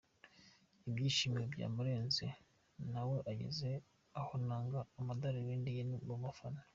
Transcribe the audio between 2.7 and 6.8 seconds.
nawe ageze aho anaga amadarubindi ye mu bafana.